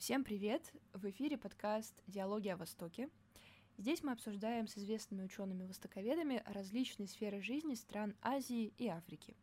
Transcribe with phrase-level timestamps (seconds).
[0.00, 0.72] Всем привет!
[0.94, 3.10] В эфире подкаст «Диалоги о Востоке».
[3.76, 9.36] Здесь мы обсуждаем с известными учеными-востоковедами различные сферы жизни стран Азии и Африки.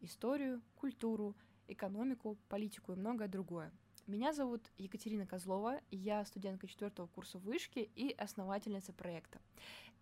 [0.00, 1.36] Историю, культуру,
[1.66, 3.70] экономику, политику и многое другое–
[4.08, 9.38] меня зовут Екатерина Козлова, я студентка четвертого курса вышки и основательница проекта.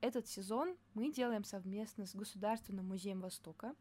[0.01, 3.75] Этот сезон мы делаем совместно с Государственным музеем Востока,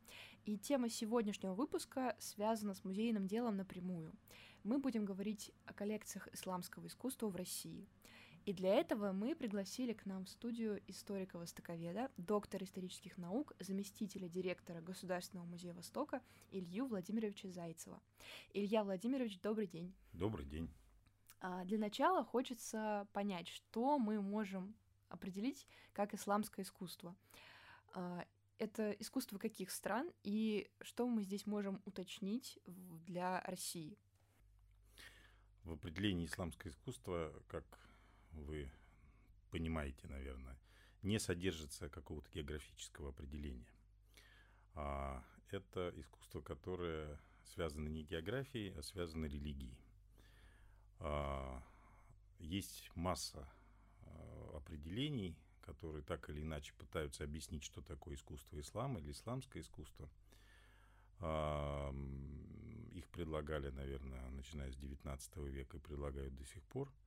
[0.44, 4.14] и тема сегодняшнего выпуска связана с музейным делом напрямую.
[4.66, 7.88] Мы будем говорить о коллекциях исламского искусства в России.
[8.48, 14.82] И для этого мы пригласили к нам в студию историка-востоковеда, доктора исторических наук, заместителя директора
[14.82, 16.20] Государственного музея Востока
[16.50, 18.02] Илью Владимировича Зайцева.
[18.54, 19.94] Илья Владимирович, добрый день.
[20.14, 20.68] Добрый день.
[21.42, 24.74] А, для начала хочется понять, что мы можем
[25.10, 27.16] определить как исламское искусство.
[27.94, 28.26] А,
[28.58, 32.58] это искусство каких стран и что мы здесь можем уточнить
[33.06, 33.96] для России?
[35.66, 37.66] В определении исламское искусство, как
[38.32, 38.70] вы
[39.50, 40.56] понимаете, наверное,
[41.02, 43.68] не содержится какого-то географического определения.
[44.76, 47.20] А это искусство, которое
[47.56, 49.76] связано не географией, а связано религией.
[51.00, 51.64] А,
[52.38, 53.50] есть масса
[54.02, 60.10] а, определений, которые так или иначе пытаются объяснить, что такое искусство ислама или исламское искусство.
[63.16, 66.92] Предлагали, наверное, начиная с XIX века и предлагают до сих пор–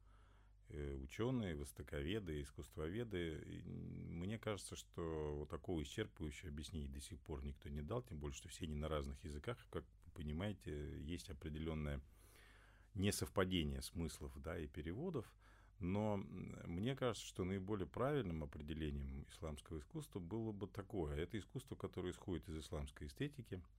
[0.70, 3.62] Э, ученые, востоковеды, искусствоведы.
[3.65, 8.37] Мне кажется, что вот такого исчерпывающего объяснения до сих пор никто не дал, тем более,
[8.37, 9.56] что все они на разных языках.
[9.70, 12.03] Как вы понимаете, есть определенное
[12.93, 15.33] несовпадение смыслов да, и переводов.
[15.78, 16.19] Но
[16.67, 21.17] мне кажется, что наиболее правильным определением исламского искусства было бы такое.
[21.17, 23.62] Это искусство, которое исходит из исламской эстетики–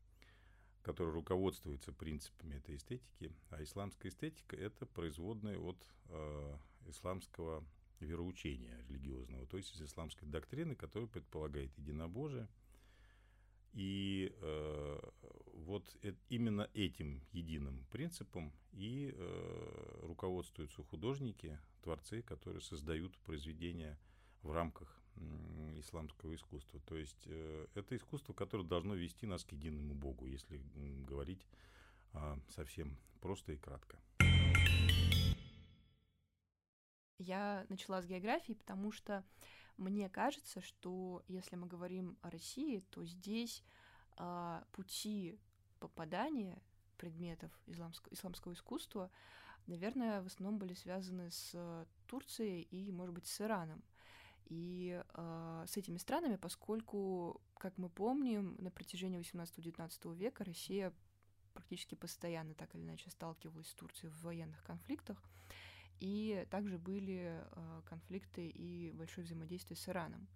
[0.81, 5.77] который руководствуется принципами этой эстетики, а исламская эстетика– это производная от
[6.09, 7.63] э, исламского
[7.99, 12.47] вероучения религиозного, то есть из исламской доктрины, которая предполагает единобожие.
[13.73, 14.99] И э,
[15.53, 23.99] вот э, именно этим единым принципом и э, руководствуются художники, творцы, которые создают произведения
[24.41, 24.98] в рамках
[25.79, 26.79] исламского искусства.
[26.85, 30.61] То есть э, это искусство, которое должно вести нас к единому Богу, если
[31.07, 31.45] говорить
[32.13, 33.97] а, совсем просто и кратко.
[37.17, 39.25] Я начала с географии, потому что
[39.77, 43.63] мне кажется, что если мы говорим о России, то здесь
[44.17, 45.37] а, пути
[45.79, 46.61] попадания
[46.97, 49.11] предметов исламского, исламского искусства,
[49.67, 53.83] наверное, в основном были связаны с Турцией и, может быть, с Ираном
[54.45, 60.93] и э, с этими странами, поскольку, как мы помним, на протяжении 18-19 века Россия
[61.53, 65.21] практически постоянно так или иначе сталкивалась с Турцией в военных конфликтах,
[65.99, 70.27] и также были э, конфликты и большое взаимодействие с Ираном.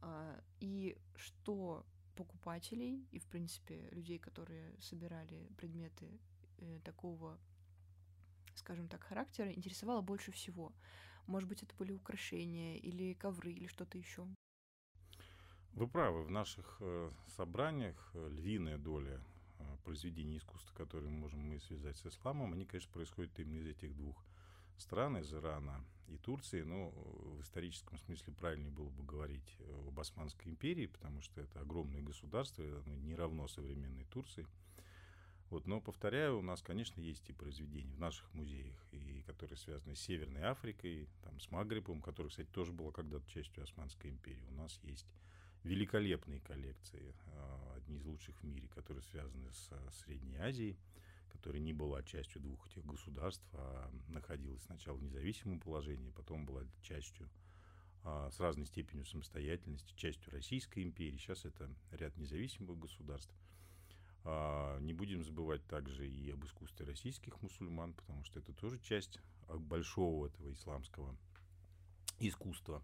[0.00, 1.84] Э, и что
[2.16, 6.18] покупателей и, в принципе, людей, которые собирали предметы
[6.58, 7.38] э, такого,
[8.54, 10.72] скажем так, характера, интересовало больше всего.
[11.28, 14.26] Может быть, это были украшения или ковры или что-то еще.
[15.74, 19.20] Вы правы, в наших э, собраниях э, львиная доля
[19.58, 23.94] э, произведений искусства, которые можем мы связать с исламом, они, конечно, происходят именно из этих
[23.94, 24.24] двух
[24.78, 26.62] стран, из Ирана и Турции.
[26.62, 32.00] Но в историческом смысле правильнее было бы говорить об Османской империи, потому что это огромное
[32.00, 34.46] государство, оно не равно современной Турции.
[35.50, 39.96] Вот, но, повторяю, у нас, конечно, есть и произведения в наших музеях, и которые связаны
[39.96, 44.44] с Северной Африкой, там, с Магрибом, который, кстати, тоже была когда-то частью Османской империи.
[44.50, 45.06] У нас есть
[45.64, 49.70] великолепные коллекции, а, одни из лучших в мире, которые связаны с
[50.04, 50.76] Средней Азией,
[51.30, 56.64] которая не была частью двух этих государств, а находилась сначала в независимом положении, потом была
[56.82, 57.26] частью
[58.04, 61.16] а, с разной степенью самостоятельности, частью Российской империи.
[61.16, 63.47] Сейчас это ряд независимых государств– а,
[64.80, 69.56] не будем забывать также и об искусстве российских мусульман, потому что это тоже часть а,
[69.56, 71.16] большого этого исламского
[72.20, 72.82] искусства.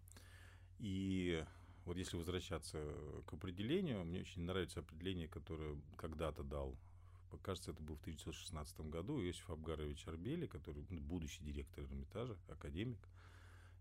[0.78, 1.44] И
[1.84, 2.78] вот если возвращаться
[3.26, 6.76] к определению, мне очень нравится определение, которое когда-то дал,
[7.42, 12.98] кажется, это был в 1916 году, Иосиф Абгарович Арбели, который будущий директор Эрмитажа, академик.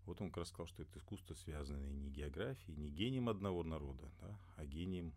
[0.06, 4.10] Вот он как раз сказал, что это искусство, связанное не географией, не гением одного народа,
[4.20, 5.14] да, а гением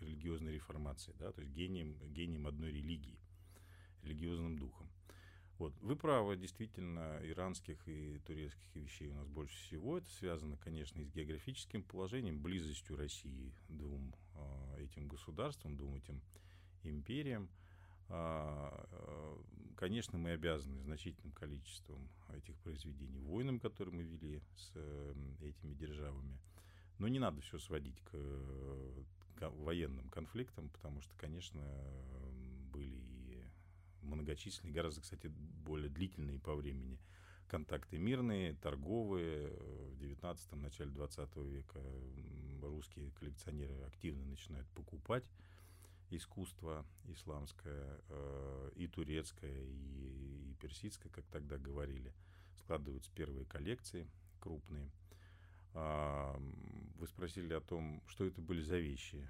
[0.00, 3.18] религиозной реформации, да, то есть гением, гением одной религии,
[4.02, 4.88] религиозным духом.
[5.58, 5.74] Вот.
[5.80, 9.98] Вы правы, действительно, иранских и турецких вещей у нас больше всего.
[9.98, 16.20] Это связано, конечно, и с географическим положением, близостью России двум э, этим государствам, двум этим
[16.82, 17.48] империям.
[18.08, 19.38] а,
[19.76, 24.72] конечно, мы обязаны значительным количеством этих произведений войнам, которые мы вели с
[25.40, 26.40] этими державами.
[26.98, 28.12] Но не надо все сводить к,
[29.36, 31.62] к военным конфликтам, потому что, конечно,
[32.72, 33.44] были и
[34.02, 36.98] многочисленные, гораздо, кстати, более длительные по времени
[37.48, 39.50] контакты мирные, торговые.
[39.50, 41.80] В 19-м, начале 20 века
[42.62, 45.24] русские коллекционеры активно начинают покупать
[46.10, 52.12] искусство исламское, э, и турецкое, и, и персидское, как тогда говорили.
[52.58, 54.08] Складываются первые коллекции
[54.40, 54.90] крупные.
[55.74, 56.36] А,
[56.98, 59.28] вы спросили о том, что это были за вещи.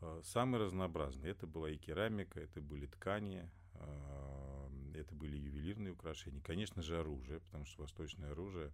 [0.00, 1.32] А, самые разнообразные.
[1.32, 6.40] Это была и керамика, это были ткани, а, это были ювелирные украшения.
[6.42, 8.72] Конечно же, оружие, потому что восточное оружие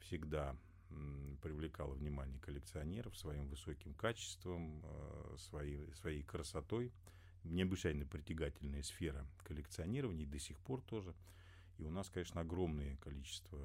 [0.00, 0.56] всегда
[1.40, 6.92] привлекало внимание коллекционеров своим высоким качеством, э, своей, своей красотой.
[7.44, 11.14] Необычайно притягательная сфера коллекционирования, и до сих пор тоже.
[11.78, 13.58] И у нас, конечно, огромное количество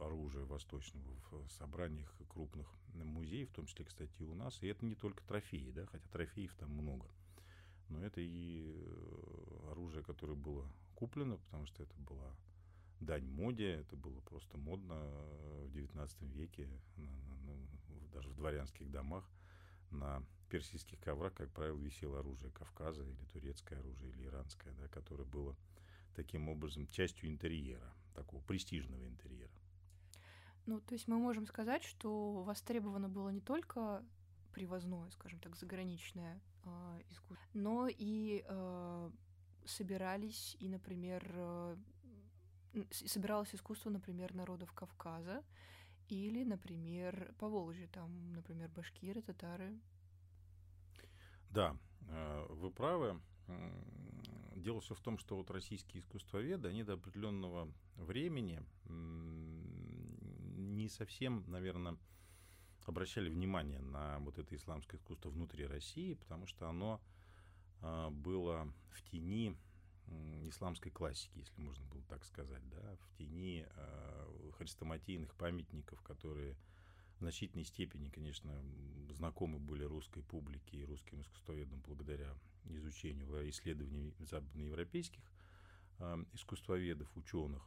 [0.00, 4.62] оружия восточного в собраниях крупных музеев, в том числе, кстати, и у нас.
[4.62, 7.06] И это не только трофеи, да, хотя трофеев там много.
[7.88, 12.34] Но это и э, оружие, которое было куплено, потому что это была
[13.00, 16.68] дань моде, это было просто модно э, в XIX веке,
[18.12, 19.24] даже в дворянских домах,
[19.90, 25.24] на персидских коврах, как правило, висело оружие Кавказа или турецкое оружие, или иранское, да, которое
[25.24, 25.56] было
[26.14, 29.52] таким образом частью интерьера, такого престижного интерьера.
[30.68, 34.04] Ну, то есть мы можем сказать, что востребовано было не только
[34.52, 39.10] привозное, скажем так, заграничное э, искусство, но и э,
[39.64, 41.76] собирались и, например, э,
[42.90, 45.42] собиралось искусство, например, народов Кавказа
[46.10, 49.80] или, например, по Волжье, там, например, башкиры, татары.
[51.48, 51.74] Да,
[52.10, 53.18] э, вы правы.
[54.54, 58.62] Дело все в том, что вот российские искусствоведы, они до определенного времени
[60.78, 61.96] не совсем, наверное,
[62.86, 67.00] обращали внимание на вот это исламское искусство внутри России, потому что оно
[67.82, 69.56] а, было в тени
[70.48, 76.56] исламской классики, если можно было так сказать, да, в тени э, хрестоматийных памятников, которые
[77.16, 78.50] в значительной степени, конечно,
[79.10, 82.34] знакомы были русской публике и русским искусствоведам благодаря
[82.70, 85.22] изучению, исследований западноевропейских
[85.98, 87.62] э, искусствоведов, ученых.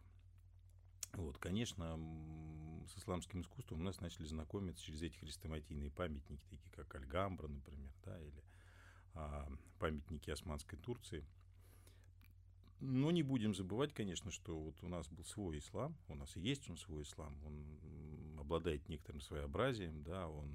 [1.14, 2.00] Вот, конечно,
[2.88, 7.92] с исламским искусством у нас начали знакомиться через эти хрестоматийные памятники, такие как Альгамбра, например,
[8.04, 8.44] да, или
[9.14, 11.26] а, памятники Османской Турции–
[12.82, 16.42] но не будем забывать, конечно, что вот у нас был свой ислам, у нас и
[16.42, 20.50] есть он свой ислам, он обладает некоторым своеобразием, да, он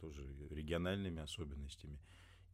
[0.00, 2.00] тоже региональными особенностями.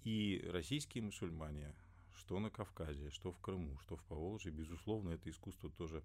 [0.02, 1.74] И российские мусульмане,
[2.12, 6.04] что на Кавказе, что в Крыму, что в Поволжье, безусловно, это искусство тоже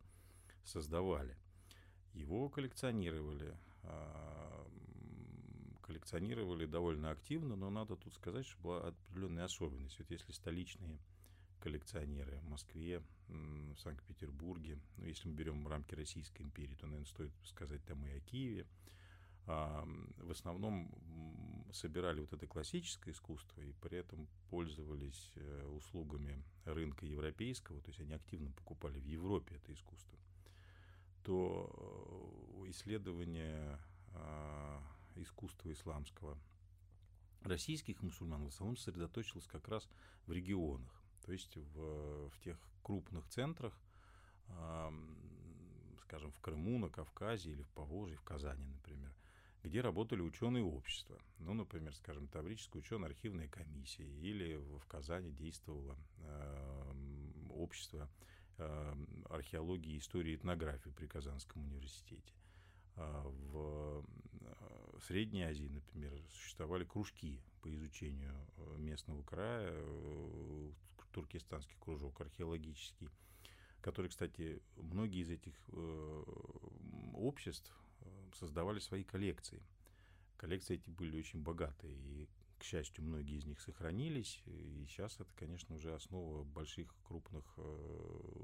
[0.63, 1.35] создавали.
[2.13, 3.55] Его коллекционировали,
[5.81, 9.97] коллекционировали довольно активно, но надо тут сказать, что была определенная особенность.
[9.99, 10.99] Вот если столичные
[11.59, 14.79] коллекционеры в Москве, в Санкт-Петербурге.
[14.97, 18.65] Ну, если мы берем рамки Российской империи, то, наверное, стоит сказать там и о Киеве.
[19.45, 20.91] В основном
[21.73, 27.99] собирали вот это классическое искусство и при этом пользовались э, услугами рынка европейского, то есть
[27.99, 30.18] они активно покупали в Европе это искусство,
[31.29, 31.69] то
[32.65, 33.79] э, исследование
[34.15, 34.81] а,
[35.15, 36.39] искусства исламского
[37.43, 39.87] российских мусульман в основном сосредоточилось как раз
[40.25, 40.91] в регионах.
[41.23, 43.79] То есть в, в тех крупных центрах,
[46.01, 49.13] скажем, в Крыму, на Кавказе или в Поволжье, в Казани, например,
[49.61, 51.19] где работали ученые общества.
[51.37, 55.95] Ну, например, скажем, Таврическая учено-архивная комиссия или в Казани действовало
[57.51, 58.09] общество
[59.29, 62.33] археологии, истории и этнографии при Казанском университете.
[62.95, 64.03] А, в
[65.07, 70.71] Средней Азии, например, существовали кружки по изучению э, местного края, э,
[71.11, 73.09] туркестанский кружок археологический,
[73.81, 76.23] который, кстати, многие из этих э,
[77.15, 77.73] обществ
[78.33, 79.61] создавали свои коллекции.
[80.37, 85.33] Коллекции эти были очень богатые, и, к счастью, многие из них сохранились, и сейчас это,
[85.35, 87.45] конечно, уже основа больших крупных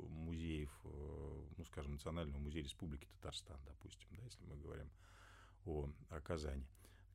[0.08, 4.90] музеев, ну, скажем, Национального музея Республики Татарстан, допустим, да, если мы говорим
[5.66, 6.66] о, о Казани.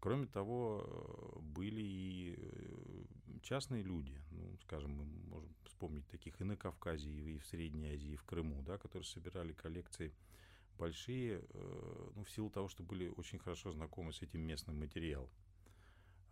[0.00, 3.04] Кроме того, были и э,
[3.42, 8.12] частные люди, ну, скажем, мы можем вспомнить таких и на Кавказе, и в Средней Азии,
[8.12, 10.14] и в Крыму, да, которые собирали коллекции
[10.78, 15.28] большие, э, ну, в силу того, что были очень хорошо знакомы с этим местным материалом.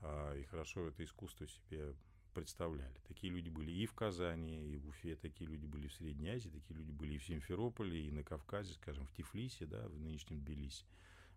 [0.01, 1.95] А, и хорошо это искусство себе
[2.35, 2.95] представляли.
[3.09, 6.51] Такие люди были и в Казани, и в Уфе, такие люди были в Средней Азии,
[6.51, 10.41] такие люди были и в Симферополе, и на Кавказе, скажем, в Тифлисе, да, в нынешнем
[10.41, 10.85] Тбилиси.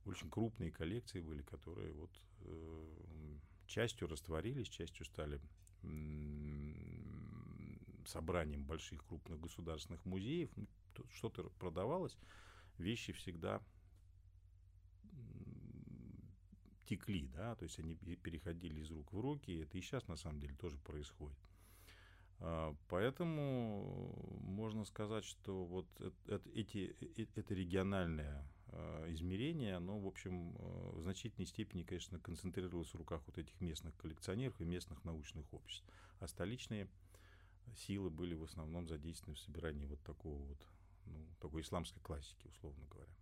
[0.06, 3.38] Очень крупные коллекции были, которые вот э,
[3.68, 5.40] частью растворились, частью стали
[8.06, 10.50] собранием больших крупных государственных музеев.
[10.56, 10.68] Ну,
[11.10, 12.18] что-то продавалось,
[12.78, 13.62] вещи всегда
[16.92, 20.42] текли, да, то есть они переходили из рук в руки, это и сейчас на самом
[20.42, 21.40] деле тоже происходит.
[22.40, 25.88] А, поэтому можно сказать, что вот
[26.54, 32.94] эти, э, это региональное а, измерение, оно, в общем, э, в значительной степени, конечно, концентрировалось
[32.94, 35.88] в руках вот этих местных коллекционеров и местных научных обществ.
[36.20, 36.90] А столичные
[37.78, 40.68] силы были в основном задействованы в собирании вот такого вот,
[41.06, 43.21] ну, такой исламской классики, условно говоря.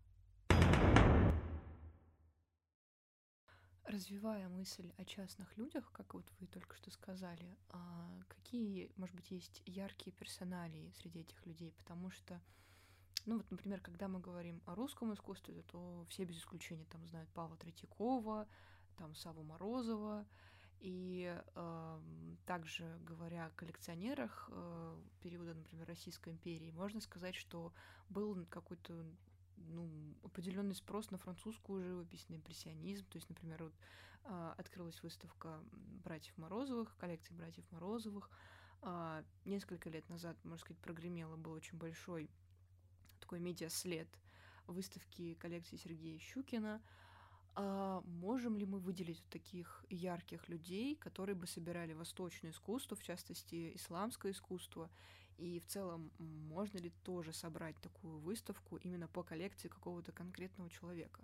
[3.89, 9.31] Развивая мысль о частных людях, как вот вы только что сказали, а какие, может быть,
[9.31, 11.73] есть яркие персоналии среди этих людей?
[11.75, 12.39] Потому что,
[13.25, 17.31] ну вот, например, когда мы говорим о русском искусстве, то все без исключения там знают
[17.31, 18.47] Павла Третьякова,
[18.95, 20.23] там Саву Морозова,
[20.81, 21.99] и э,
[22.45, 27.73] также говоря о коллекционерах э, периода, например, Российской империи, можно сказать, что
[28.07, 29.03] был какой-то
[29.67, 29.89] ну,
[30.23, 33.05] определенный спрос на французскую живопись, на импрессионизм.
[33.09, 33.73] То есть, например, вот,
[34.25, 35.59] э, открылась выставка
[36.03, 38.29] братьев Морозовых, коллекции братьев Морозовых.
[38.81, 42.29] Э, несколько лет назад, можно сказать, прогремело, был очень большой
[43.19, 44.07] такой медиаслед
[44.67, 46.81] выставки коллекции Сергея Щукина.
[47.55, 53.75] А можем ли мы выделить таких ярких людей, которые бы собирали восточное искусство, в частности,
[53.75, 54.89] исламское искусство,
[55.39, 61.23] и в целом, можно ли тоже собрать такую выставку именно по коллекции какого-то конкретного человека?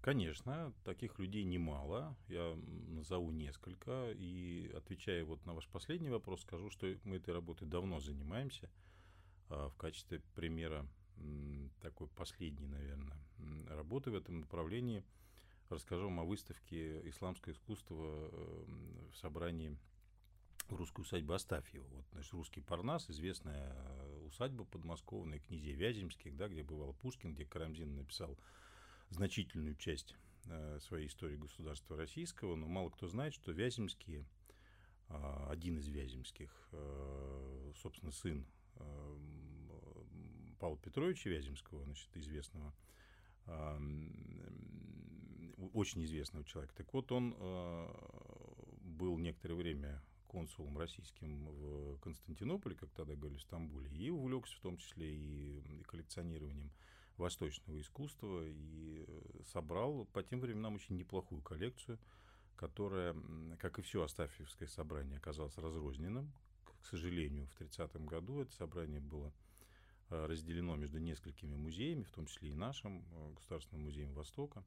[0.00, 2.16] Конечно, таких людей немало.
[2.28, 2.56] Я
[2.88, 4.12] назову несколько.
[4.12, 8.70] И отвечая вот на ваш последний вопрос, скажу, что мы этой работой давно занимаемся.
[9.48, 10.86] А, в качестве примера
[11.80, 13.18] такой последней, наверное,
[13.68, 15.04] работы в этом направлении
[15.68, 18.30] расскажу вам о выставке «Исламское искусство»
[19.10, 19.76] в собрании
[20.76, 21.86] русскую усадьбу Астафьева.
[21.88, 27.44] Вот, значит, русский Парнас, известная э, усадьба подмосковная, князей Вяземских, да, где бывал Пушкин, где
[27.44, 28.38] Карамзин написал
[29.10, 30.14] значительную часть
[30.46, 34.26] э, своей истории государства российского, но мало кто знает, что Вяземские,
[35.08, 36.50] э, один из Вяземских,
[37.80, 38.46] собственно, сын
[40.58, 42.74] Павла Петровича Вяземского, значит, известного,
[45.72, 46.74] очень известного человека.
[46.76, 47.34] Так вот, он
[48.82, 54.60] был некоторое время консулом российским в Константинополе, как тогда говорили, в Стамбуле, и увлекся в
[54.60, 56.70] том числе и коллекционированием
[57.16, 61.98] восточного искусства, и э, собрал по тем временам очень неплохую коллекцию,
[62.56, 63.16] которая,
[63.58, 66.32] как и все Астафьевское собрание, оказалось разрозненным.
[66.82, 69.32] К сожалению, в 30-м году это собрание было
[70.10, 74.64] э, разделено между несколькими музеями, в том числе и нашим, э, Государственным музеем Востока.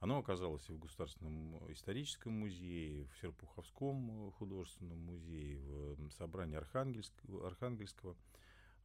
[0.00, 5.58] Оно оказалось и в Государственном историческом музее, в Серпуховском художественном музее,
[5.96, 8.16] в собрании Архангельского, Архангельского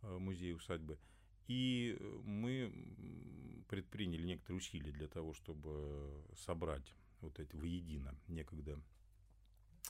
[0.01, 0.99] э, музея усадьбы.
[1.47, 8.77] И мы предприняли некоторые усилия для того, чтобы собрать вот эти воедино некогда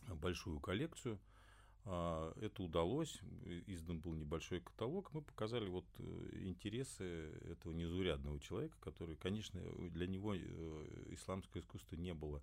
[0.08, 1.20] большую коллекцию–
[1.86, 3.22] это удалось,
[3.68, 9.62] издан был небольшой каталог, мы показали вот э, интересы этого незаурядного человека, который, конечно,
[9.92, 10.40] для него э,
[11.12, 12.42] исламское искусство не было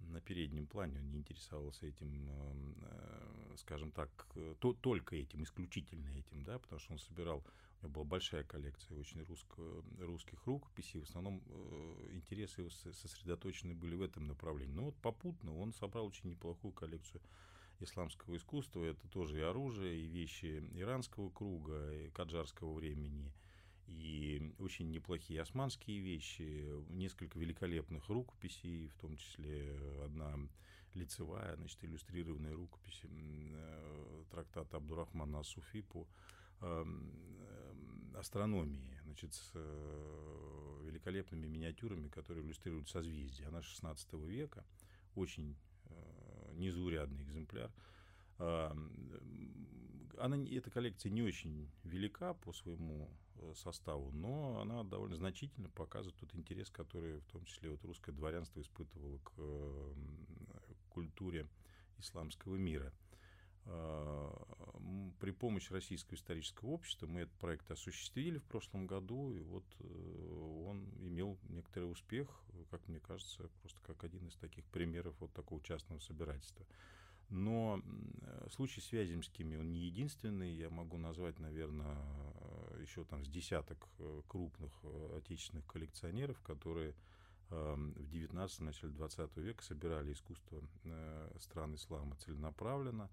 [0.00, 2.30] на переднем плане, он не интересовался этим,
[2.80, 4.08] э, скажем так,
[4.58, 7.44] то, только этим, исключительно этим, да, потому что он собирал,
[7.80, 9.60] у него была большая коллекция очень русско,
[9.98, 11.42] русских рукописей, в основном
[12.10, 14.74] интересы его сосредоточены были в этом направлении.
[14.74, 17.20] Но вот попутно он собрал очень неплохую коллекцию
[17.80, 18.84] исламского искусства.
[18.84, 23.32] Это тоже и оружие, и вещи иранского круга, и каджарского времени,
[23.86, 30.36] и очень неплохие османские вещи, несколько великолепных рукописей, в том числе одна
[30.94, 36.06] лицевая, значит, иллюстрированная рукопись э, трактата Абдурахмана Суфи по
[36.60, 43.46] эм, э, астрономии, значит, с э, великолепными миниатюрами, которые иллюстрируют созвездия.
[43.46, 44.64] Она 16 века,
[45.14, 45.56] очень
[46.58, 47.70] незаурядный экземпляр.
[50.20, 56.16] Она, эта коллекция не очень велика по своему э, составу, но она довольно значительно показывает
[56.18, 59.32] тот интерес, который в том числе вот русское дворянство испытывало к
[60.88, 61.46] культуре
[61.98, 62.92] исламского мира.
[63.70, 64.32] А,
[65.20, 70.64] при помощи Российского исторического общества мы этот проект осуществили в прошлом году, и вот э,
[70.66, 72.28] он имел некоторый успех,
[72.70, 76.64] как мне кажется, просто как один из таких примеров вот такого частного собирательства.
[77.28, 77.82] Но
[78.50, 80.50] случай с Вяземскими, он не единственный.
[80.54, 81.98] Я могу назвать, наверное,
[82.80, 83.86] еще там с десяток
[84.28, 84.72] крупных
[85.14, 86.94] отечественных коллекционеров, которые
[87.50, 90.62] в 19 начале 20 века собирали искусство
[91.38, 93.10] стран ислама целенаправленно.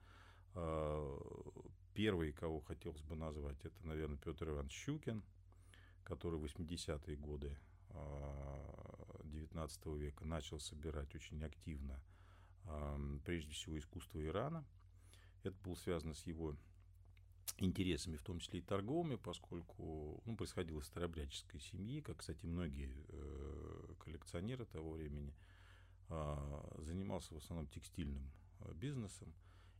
[1.93, 5.23] Первый, кого хотелось бы назвать, это, наверное, Петр Иван Щукин,
[6.03, 7.57] который в 80-е годы
[9.23, 12.01] XIX а, века начал собирать очень активно,
[13.23, 14.65] прежде всего, искусство Ирана.
[15.43, 16.55] Это было связано с его
[17.59, 22.91] интересами, в том числе и торговыми, поскольку ну, происходил из старообрядческой семьи, как, кстати, многие
[23.07, 25.33] э, коллекционеры того времени,
[26.09, 29.33] а, занимался в основном текстильным э, бизнесом.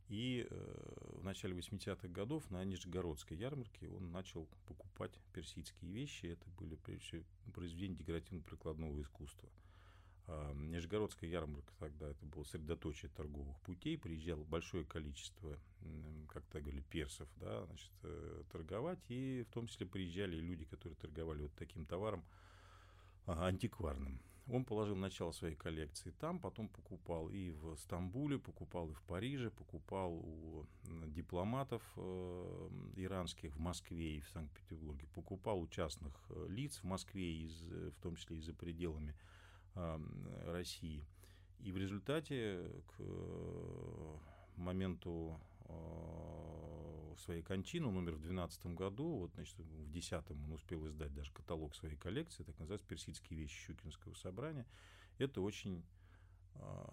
[0.08, 6.26] И э, в начале 80-х годов на Нижегородской ярмарке он начал покупать персидские вещи.
[6.26, 7.22] Это были, прежде всего,
[7.52, 9.48] произведения декоративно-прикладного искусства.
[10.28, 13.98] Э, Нижегородская ярмарка тогда это было средоточие торговых путей.
[13.98, 15.58] Приезжало большое количество,
[16.28, 19.04] как так говорили, персов да, значит, э, торговать.
[19.08, 22.24] И в том числе приезжали люди, которые торговали вот таким товаром
[23.26, 24.20] антикварным.
[24.48, 29.50] Он положил начало своей коллекции там, потом покупал и в Стамбуле, покупал и в Париже,
[29.50, 30.66] покупал у
[31.06, 37.42] дипломатов э, иранских в Москве и в Санкт-Петербурге, покупал у частных э, лиц в Москве,
[37.42, 39.16] из, в том числе и за пределами
[39.74, 39.98] э,
[40.46, 41.04] России.
[41.58, 44.16] И в результате к э,
[44.56, 45.40] моменту
[47.18, 51.32] своей кончины, он умер в 2012 году, вот, значит, в 2010 он успел издать даже
[51.32, 54.66] каталог своей коллекции, так называется «Персидские вещи Щукинского собрания».
[55.18, 55.84] Это очень
[56.54, 56.84] э,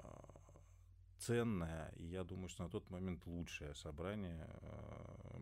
[1.19, 5.39] ценное, и я думаю, что на тот момент лучшее собрание э,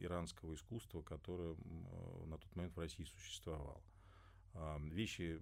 [0.00, 3.80] иранского искусства, которое э, на тот момент в России существовало.
[4.84, 5.40] Вещи,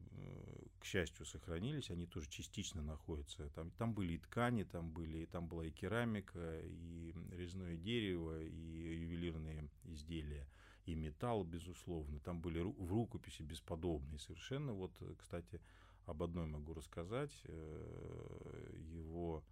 [0.79, 3.51] к счастью, сохранились, они тоже частично находятся.
[3.51, 8.97] Там, там были и ткани, там, были, там была и керамика, и резное дерево, и
[9.01, 10.49] ювелирные изделия,
[10.87, 12.21] и металл, безусловно.
[12.21, 14.73] Там были в рукописи бесподобные совершенно.
[14.73, 15.61] Вот, кстати,
[16.07, 17.33] об одной могу рассказать.
[17.45, 19.45] Э, его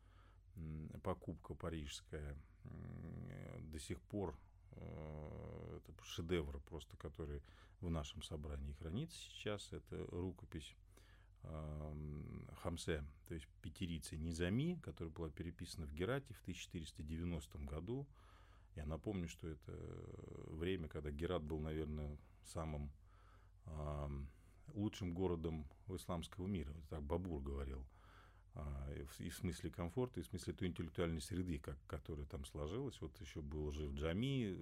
[1.03, 2.35] покупка парижская
[3.61, 4.35] до сих пор
[4.77, 7.43] Э, это шедевр просто, который
[7.81, 9.73] в нашем собрании хранится сейчас.
[9.73, 10.77] Это рукопись
[12.63, 18.07] Хамсе, то есть пятерицы Низами, которая была переписана в Герате в 1490 году.
[18.77, 19.73] Я напомню, что это
[20.47, 22.91] время, когда Герат был, наверное, самым
[24.75, 26.75] лучшим городом исламского мира.
[26.89, 27.85] Так Бабур говорил–
[29.19, 33.01] и в смысле комфорта, и в смысле той интеллектуальной среды, как, которая там сложилась.
[33.01, 34.55] Вот еще был жив Джами,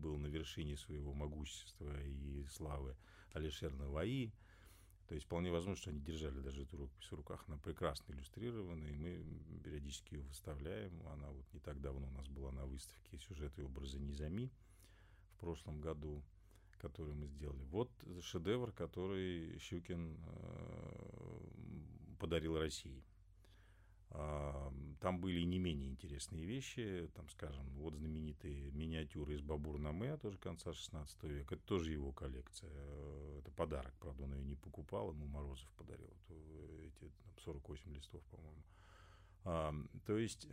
[0.00, 2.96] был на вершине своего могущества и славы
[3.32, 4.32] Алишер Наваи.
[5.08, 7.44] То есть вполне возможно, что они держали даже эту рукопись в руках.
[7.46, 9.24] Она прекрасно иллюстрирована, и мы
[9.62, 11.06] периодически ее выставляем.
[11.08, 14.50] Она вот не так давно у нас была на выставке сюжеты и образы Низами
[15.34, 16.22] в прошлом году,
[16.78, 17.64] который мы сделали.
[17.64, 17.90] Вот
[18.22, 21.42] шедевр, который Щукин э,
[22.18, 23.04] подарил России.
[24.12, 30.72] Там были не менее интересные вещи, там, скажем, вот знаменитые миниатюры из Бабур-Наме, тоже конца
[30.72, 32.70] 16 века, это тоже его коллекция,
[33.38, 37.10] это подарок, правда, он ее не покупал, ему Морозов подарил, эти
[37.44, 38.62] 48 листов, по-моему.
[39.44, 40.46] То есть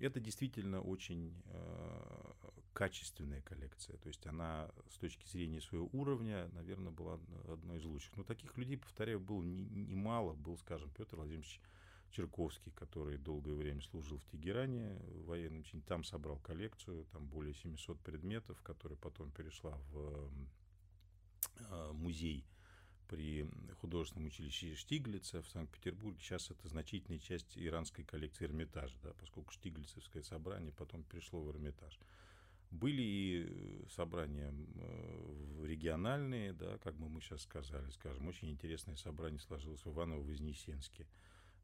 [0.00, 2.34] это действительно очень а,
[2.74, 3.96] качественная коллекция.
[3.96, 8.14] То есть она с точки зрения своего уровня, наверное, была одной из лучших.
[8.18, 10.34] Но таких людей, повторяю, было немало.
[10.34, 11.62] Был, скажем, Петр Владимирович
[12.10, 18.00] Черковский, который долгое время служил в Тегеране военным чине, там собрал коллекцию, там более 700
[18.00, 20.30] предметов, которая потом перешла в
[21.70, 22.44] а, музей
[23.08, 23.44] при
[23.80, 26.20] художественном училище Штиглица в Санкт-Петербурге.
[26.20, 31.98] Сейчас это значительная часть иранской коллекции Эрмитажа, да, поскольку Штиглицевское собрание потом перешло в Эрмитаж.
[32.70, 34.54] Были и собрания
[35.64, 41.06] региональные, да, как бы мы сейчас сказали, скажем, очень интересное собрание сложилось в Иваново-Вознесенске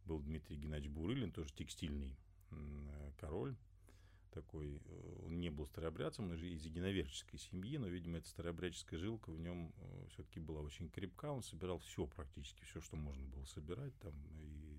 [0.07, 2.17] был Дмитрий Геннадьевич Бурылин, тоже текстильный
[3.19, 3.57] король
[4.37, 4.81] такой.
[4.85, 9.31] Э, он не был старообрядцем, он же из единоверческой семьи, но, видимо, эта старообрядческая жилка
[9.31, 11.31] в нем э, все-таки была очень крепка.
[11.31, 14.79] Он собирал все практически, все, что можно было собирать там и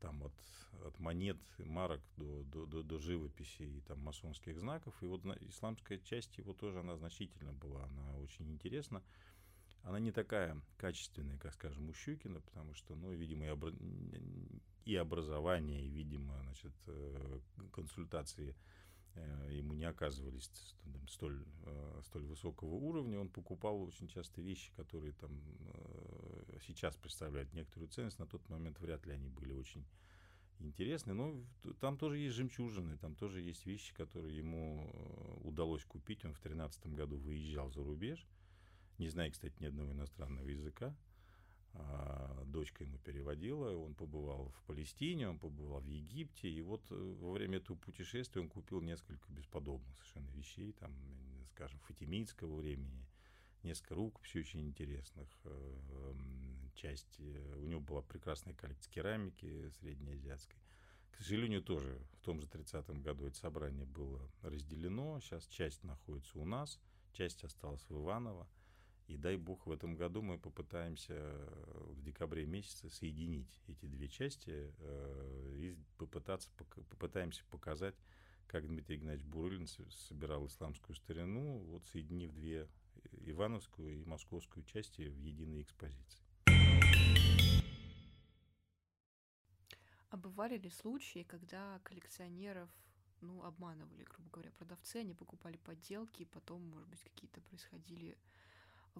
[0.00, 0.34] там от,
[0.84, 4.94] от монет, марок до, до, до, до живописи и там масонских знаков.
[5.02, 9.02] И вот исламская часть его тоже, она значительно была, она очень интересна
[9.86, 13.72] она не такая качественная, как, скажем, у Щукина, потому что, ну, видимо, и, обра...
[14.84, 17.40] и образование, и, видимо, значит, э,
[17.72, 18.56] консультации
[19.14, 20.50] э, ему не оказывались
[21.08, 23.20] столь, э, столь высокого уровня.
[23.20, 25.40] Он покупал очень часто вещи, которые там
[26.66, 28.18] сейчас представляют некоторую ценность.
[28.18, 29.86] На тот момент вряд ли они были очень
[30.58, 31.14] интересные.
[31.14, 31.44] Но
[31.80, 34.90] там тоже есть жемчужины, там тоже есть вещи, которые ему
[35.44, 36.24] удалось купить.
[36.24, 38.26] Он в 2013 году выезжал за рубеж,
[38.98, 40.94] не зная, кстати, ни одного иностранного языка.
[41.78, 46.94] А, дочка ему переводила, он побывал в Палестине, он побывал в Египте, и вот э,
[46.94, 50.94] во время этого путешествия он купил несколько бесподобных совершенно вещей, там,
[51.50, 53.06] скажем, фатимидского времени,
[53.62, 56.14] несколько рукописей очень интересных, э,
[56.76, 60.58] часть, э, у него была прекрасная коллекция керамики среднеазиатской.
[61.10, 66.38] К сожалению, тоже в том же 30-м году это собрание было разделено, сейчас часть находится
[66.38, 66.78] у нас,
[67.12, 68.46] часть осталась в Иваново,
[69.06, 74.08] и дай бог в этом году мы попытаемся э, в декабре месяце соединить эти две
[74.08, 74.72] части
[75.56, 76.50] и попытаться,
[76.90, 77.94] попытаемся показать,
[78.46, 82.68] как Дмитрий Игнатьевич Бурылин собирал исламскую старину, вот соединив две
[83.24, 86.22] Ивановскую и Московскую части в единой экспозиции.
[90.08, 92.70] А бывали ли случаи, когда коллекционеров
[93.20, 98.16] ну, обманывали, грубо говоря, продавцы, они покупали подделки, и потом, может быть, какие-то происходили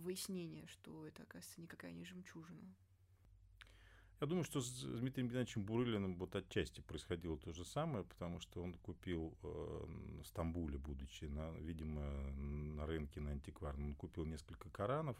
[0.00, 2.74] выяснения, что это, оказывается, никакая не жемчужина?
[4.18, 8.62] Я думаю, что с Дмитрием Геннадьевичем Бурылиным вот отчасти происходило то же самое, потому что
[8.62, 9.84] он купил э,
[10.22, 15.18] в Стамбуле, будучи, на, видимо, на рынке, на антикварном, он купил несколько Коранов,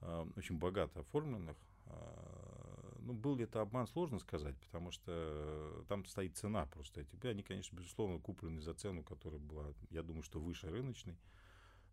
[0.00, 1.56] э, очень богато оформленных.
[1.86, 7.02] Э, ну, был ли это обман, сложно сказать, потому что там стоит цена просто.
[7.02, 11.16] Эти, они, конечно, безусловно, куплены за цену, которая была, я думаю, что выше рыночной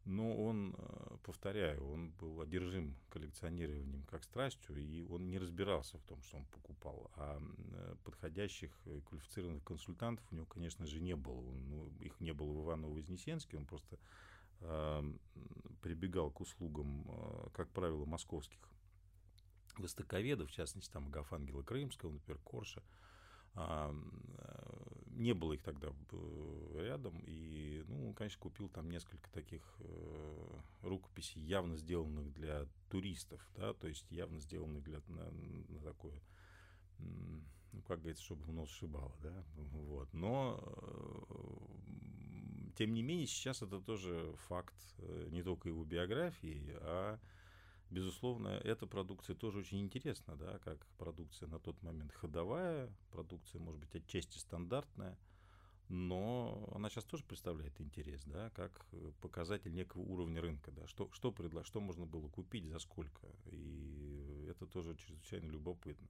[0.08, 6.04] но он, э, повторяю, он был одержим коллекционированием как страстью, и он не разбирался в
[6.04, 7.12] том, что он покупал.
[7.16, 8.72] А э, подходящих
[9.06, 11.40] квалифицированных консультантов у него, конечно же, не было.
[11.40, 14.00] Он, ну, их не было в Иваново-Вознесенске, он просто
[14.62, 15.14] э,
[15.82, 18.60] прибегал к услугам, э, как правило, московских
[19.78, 22.82] востоковедов, в частности, там Агафангела Крымского, например, Корша,
[23.56, 23.94] а,
[24.38, 29.62] э, не было их тогда э, рядом, и, ну, он, конечно, купил там несколько таких
[29.80, 36.20] э, рукописей, явно сделанных для туристов, да, то есть явно сделанных для, на, на такое,
[37.00, 40.64] ну, как говорится, чтобы в нос шибало, да, вот, но,
[42.78, 44.76] тем не менее, сейчас это тоже факт
[45.32, 47.20] не только его биографии, а
[47.90, 53.80] Безусловно, эта продукция тоже очень интересна, да, как продукция на тот момент ходовая, продукция, может
[53.80, 55.18] быть, отчасти стандартная,
[55.88, 58.86] но она сейчас тоже представляет интерес, да, как
[59.22, 64.48] показатель некого уровня рынка, да, что, что, предло, что можно было купить, за сколько, и
[64.50, 66.10] это тоже чрезвычайно любопытно.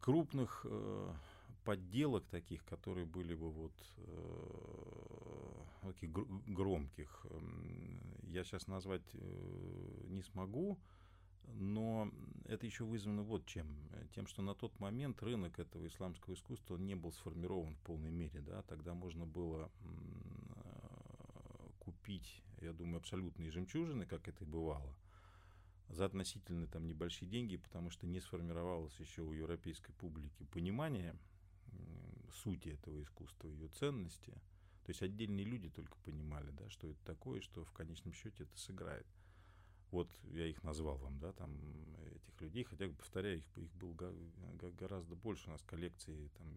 [0.00, 1.14] Крупных э,
[1.64, 4.82] подделок таких, которые были бы вот э,
[5.82, 7.26] таких громких,
[8.24, 10.78] я сейчас назвать э, не смогу,
[11.54, 12.10] но
[12.46, 13.66] это еще вызвано вот чем.
[14.14, 18.40] Тем, что на тот момент рынок этого исламского искусства не был сформирован в полной мере.
[18.40, 18.62] Да?
[18.62, 19.70] Тогда можно было
[21.78, 24.94] купить, я думаю, абсолютные жемчужины, как это и бывало,
[25.88, 31.16] за относительно там небольшие деньги, потому что не сформировалось еще у европейской публики понимание
[32.32, 34.32] сути этого искусства, ее ценности.
[34.84, 38.58] То есть отдельные люди только понимали, да, что это такое, что в конечном счете это
[38.58, 39.06] сыграет.
[39.90, 41.54] Вот я их назвал вам, да, там
[42.16, 43.94] этих людей, хотя, повторяю, их, их было
[44.78, 45.48] гораздо больше.
[45.48, 46.48] У нас коллекции там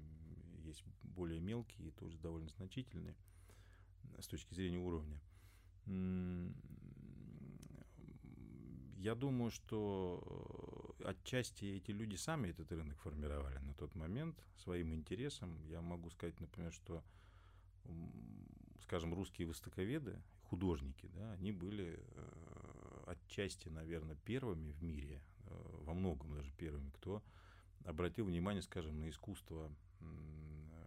[0.64, 3.16] есть более мелкие, тоже довольно значительные
[4.20, 5.20] с точки зрения уровня.
[8.98, 15.58] Я думаю, что отчасти эти люди сами этот рынок формировали на тот момент своим интересом.
[15.68, 17.04] Я могу сказать, например, что,
[18.84, 25.94] скажем, русские востоковеды, художники, да, они были э, отчасти, наверное, первыми в мире, э, во
[25.94, 27.24] многом даже первыми, кто
[27.86, 29.72] обратил внимание, скажем, на искусство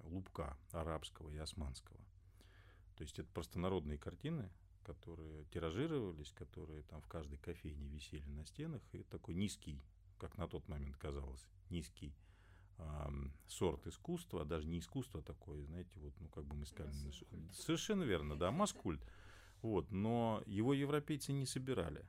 [0.05, 1.99] лупка арабского и османского.
[2.97, 4.51] То есть это простонародные картины,
[4.83, 9.81] которые тиражировались, которые там в каждой кофейне висели на стенах, и такой низкий,
[10.19, 12.15] как на тот момент казалось, низкий
[12.79, 12.83] э,
[13.47, 16.95] сорт искусства, даже не искусство такое, знаете, вот, ну, как бы мы сказали,
[17.53, 19.01] совершенно верно, да, маскульт,
[19.63, 22.05] вот, но его европейцы не собирали.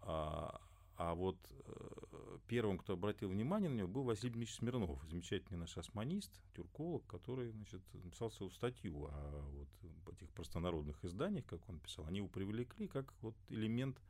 [0.00, 0.60] А,
[0.96, 5.76] а вот э, первым, кто обратил внимание на него, был Василий Дмитриевич Смирнов, замечательный наш
[5.76, 9.66] османист, тюрколог, который значит, написал свою статью о
[10.04, 12.06] вот этих простонародных изданиях, как он писал.
[12.06, 14.00] Они его привлекли как вот элемент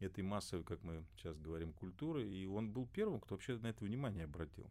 [0.00, 3.84] этой массовой, как мы сейчас говорим, культуры, и он был первым, кто вообще на это
[3.84, 4.70] внимание обратил.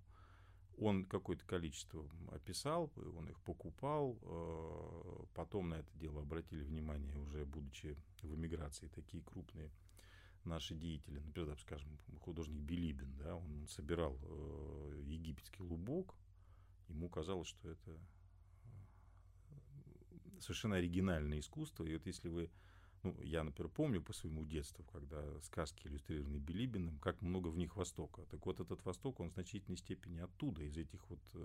[0.78, 7.46] Он какое-то количество описал, он их покупал, э, потом на это дело обратили внимание, уже
[7.46, 9.72] будучи в эмиграции, такие крупные
[10.44, 11.90] наши деятели, например, скажем,
[12.22, 16.16] художник Билибин, да, он собирал э, египетский лубок,
[16.90, 18.00] ему казалось, что это
[20.40, 21.84] совершенно оригинальное искусство.
[21.86, 22.50] И вот если вы
[23.04, 27.76] ну, я, например, помню по своему детству, когда сказки иллюстрированы Билибиным, как много в них
[27.76, 28.24] Востока.
[28.32, 31.38] Так вот, этот Восток, он в значительной степени оттуда, из этих вот э,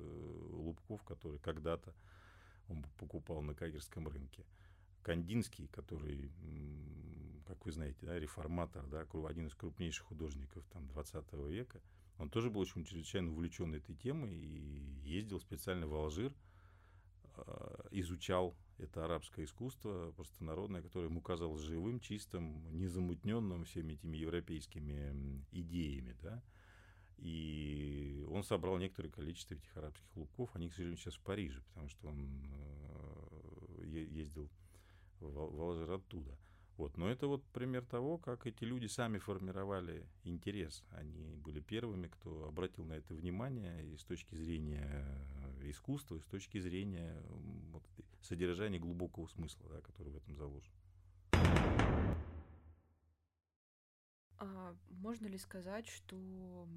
[0.52, 1.94] лубков, которые когда-то
[2.68, 4.44] он покупал на Кагерском рынке.
[5.02, 6.30] Кандинский, который,
[7.46, 11.80] как вы знаете, да, реформатор, да, один из крупнейших художников там, 20 века,
[12.18, 16.32] он тоже был очень чрезвычайно увлечен этой темой и ездил специально в Алжир,
[17.90, 26.16] изучал это арабское искусство простонародное, которое ему казалось живым, чистым, незамутненным всеми этими европейскими идеями,
[26.22, 26.42] да.
[27.18, 30.50] И он собрал некоторое количество этих арабских лубков.
[30.54, 32.50] Они, к сожалению, сейчас в Париже, потому что он
[33.78, 34.50] э, ездил
[35.20, 36.36] в Алжир оттуда.
[36.76, 36.96] Вот.
[36.96, 40.82] Но это вот пример того, как эти люди сами формировали интерес.
[40.90, 45.06] Они были первыми, кто обратил на это внимание и с точки зрения
[45.70, 47.22] искусства, и с точки зрения
[47.70, 47.82] вот,
[48.22, 50.72] содержания глубокого смысла, да, который в этом заложен.
[54.38, 56.16] А можно ли сказать, что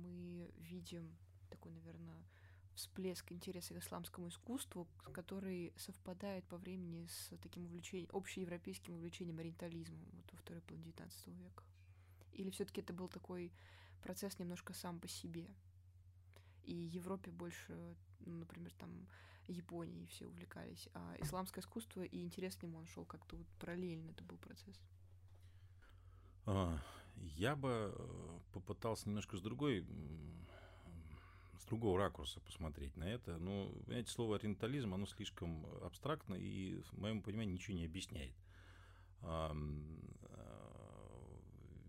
[0.04, 1.17] мы видим
[1.50, 2.24] такой, наверное,
[2.76, 10.06] всплеск интереса к исламскому искусству, который совпадает по времени с таким увлечением, общеевропейским увлечением ориентализмом
[10.12, 11.10] вот во второй половине XIX
[11.43, 11.63] века?
[12.34, 13.52] Или все-таки это был такой
[14.02, 15.48] процесс немножко сам по себе?
[16.63, 17.95] И Европе больше,
[18.26, 19.08] ну, например, там
[19.48, 24.10] Японии все увлекались, а исламское искусство и интерес к нему он шел как-то вот параллельно,
[24.12, 24.80] это был процесс.
[26.46, 26.80] А,
[27.16, 29.86] я бы э, попытался немножко с другой
[31.60, 33.38] с другого ракурса посмотреть на это.
[33.38, 38.36] Но, понимаете, слово ориентализм, оно слишком абстрактно и, в моем понимании, ничего не объясняет.
[39.22, 39.52] А,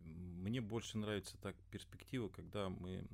[0.04, 3.04] мне больше нравится так перспектива, когда мы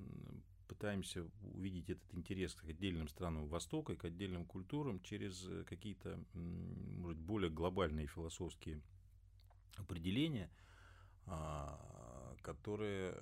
[0.72, 7.18] пытаемся увидеть этот интерес к отдельным странам Востока и к отдельным культурам через какие-то, может,
[7.18, 8.80] более глобальные философские
[9.76, 10.50] определения,
[11.26, 13.14] а, которые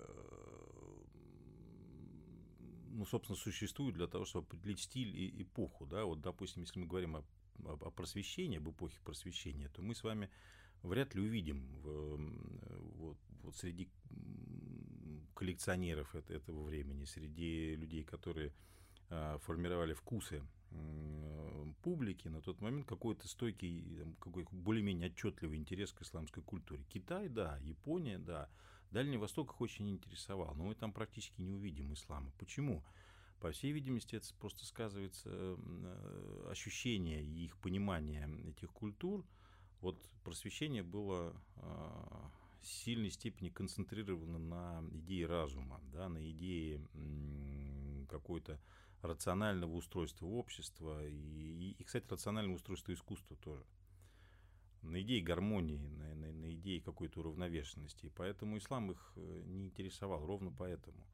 [2.93, 5.87] ну, собственно, существуют для того, чтобы определить стиль и эпоху.
[5.87, 6.05] Да?
[6.05, 7.25] Вот, допустим, если мы говорим о,
[7.65, 10.31] о просвещении, об эпохе просвещения, то мы с вами
[10.83, 13.89] вряд ли увидим вот, вот среди
[15.40, 18.53] коллекционеров этого времени, среди людей, которые
[19.09, 20.42] а, формировали вкусы
[21.83, 26.85] публики на тот момент какой-то стойкий, какой более-менее отчетливый интерес к исламской культуре.
[26.90, 28.50] Китай, да, Япония, да,
[28.90, 32.31] Дальний Восток их очень интересовал, но мы там практически не увидим ислама.
[32.38, 32.85] Почему?
[33.40, 35.57] По всей видимости, это просто сказывается
[36.48, 39.24] ощущение и их понимание этих культур.
[39.81, 42.31] Вот просвещение было а,
[42.62, 46.81] сильной степени концентрировано на идее разума, да, на идее
[48.09, 48.61] какой-то
[49.03, 53.64] рационального устройства общества и, и, кстати, рационального устройства искусства тоже
[54.83, 58.07] на идее гармонии, на, на, на идее какой-то уравновешенности.
[58.07, 61.07] И поэтому ислам их э, не интересовал, ровно поэтому.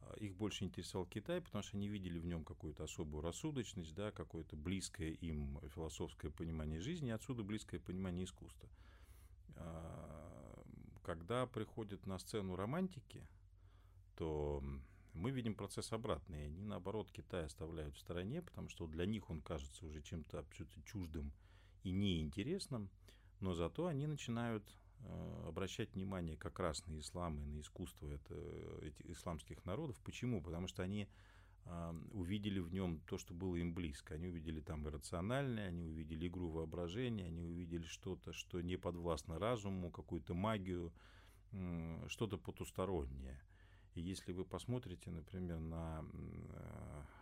[0.00, 4.12] А, их больше интересовал Китай, потому что они видели в нем какую-то особую рассудочность, да,
[4.12, 8.68] какое-то близкое им философское понимание жизни, и отсюда близкое понимание искусства.
[11.12, 13.22] Когда приходят на сцену романтики,
[14.16, 14.64] то
[15.12, 16.46] мы видим процесс обратный.
[16.46, 20.82] Они, наоборот, Китай оставляют в стороне, потому что для них он кажется уже чем-то абсолютно
[20.84, 21.34] чуждым
[21.82, 22.88] и неинтересным,
[23.40, 24.64] но зато они начинают
[25.00, 28.34] э, обращать внимание как раз на ислам и на искусство это,
[28.80, 30.00] этих исламских народов.
[30.04, 30.42] Почему?
[30.42, 31.08] Потому что они э,
[32.12, 34.14] увидели в нем то, что было им близко.
[34.14, 39.90] Они увидели там иррациональное, они увидели игру воображения, они увидели что-то, что не подвластно разуму,
[39.90, 40.92] какую-то магию,
[42.08, 43.40] что-то потустороннее.
[43.94, 46.04] И если вы посмотрите, например, на,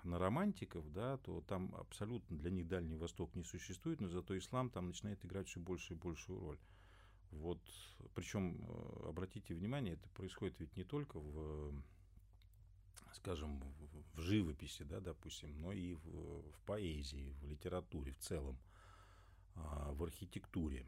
[0.05, 4.71] на романтиков, да, то там абсолютно для них Дальний Восток не существует, но зато ислам
[4.71, 6.59] там начинает играть все больше и большую роль.
[7.33, 7.61] Вот,
[8.15, 11.73] причем, э, обратите внимание, это происходит ведь не только в,
[13.15, 13.61] скажем,
[14.15, 18.59] в живописи, да, допустим, но и в, в поэзии, в литературе в целом,
[19.55, 20.87] а, в архитектуре.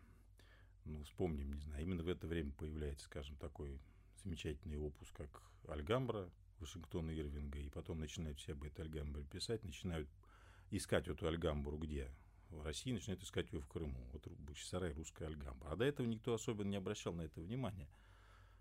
[0.85, 3.81] Ну, вспомним, не знаю, именно в это время появляется, скажем, такой
[4.23, 10.09] замечательный опус, как Альгамбра Вашингтона Ирвинга, и потом начинают все об этой Альгамбре писать, начинают
[10.71, 12.11] искать эту Альгамбру где?
[12.51, 13.99] В России начинают искать ее в Крыму.
[14.13, 15.71] Вот Бахчисарай, русская Альгамбра.
[15.71, 17.89] А до этого никто особенно не обращал на это внимания.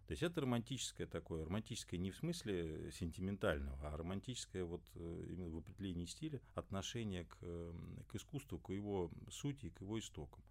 [0.07, 5.49] То есть это романтическое такое, романтическое не в смысле сентиментального, а романтическое вот э, именно
[5.49, 7.37] в определении стиля отношение к,
[8.07, 10.43] к искусству, к его сути к его истокам.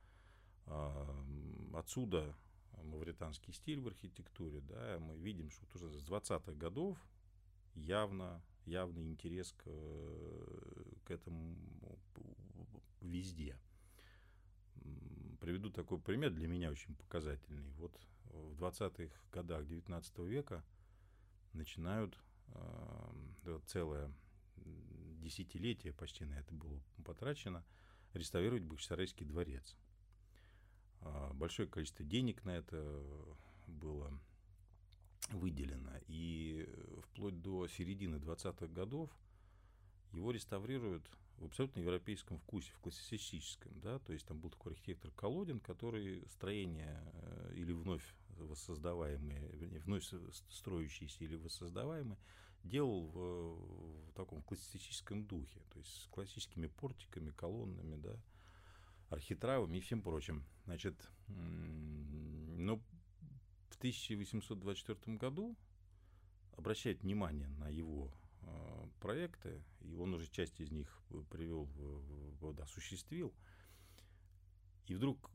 [0.66, 1.24] А,
[1.74, 2.34] отсюда
[2.84, 6.98] мавританский стиль в архитектуре, да, мы видим, что уже с 20-х годов
[7.74, 9.64] явно явный интерес к,
[11.04, 11.56] к этому
[13.00, 13.56] везде.
[15.40, 17.70] Приведу такой пример, для меня очень показательный.
[17.78, 17.92] Вот
[18.32, 20.64] в 20-х годах 19 века
[21.52, 24.12] начинают э, целое
[25.20, 27.64] десятилетие почти на это было потрачено,
[28.14, 29.76] реставрировать Бахчисарайский дворец.
[31.00, 33.02] Э, большое количество денег на это
[33.66, 34.12] было
[35.30, 35.92] выделено.
[36.06, 36.68] И
[37.04, 39.10] вплоть до середины 20-х годов
[40.12, 41.08] его реставрируют
[41.40, 46.26] в абсолютно европейском вкусе, в классицистическом, да, то есть там был такой архитектор Колодин, который
[46.28, 48.04] строение э, или вновь
[48.36, 50.04] воссоздаваемые, вновь
[50.50, 52.18] строящиеся или воссоздаваемые,
[52.62, 58.16] делал в, в таком классицистическом духе, то есть с классическими портиками, колоннами, да,
[59.08, 60.44] архитравами и всем прочим.
[60.66, 60.94] Значит,
[61.26, 62.76] но
[63.70, 65.56] в 1824 году
[66.56, 68.12] обращает внимание на его
[69.00, 73.32] проекты, и он уже часть из них привел, в, осуществил.
[74.86, 75.30] И вдруг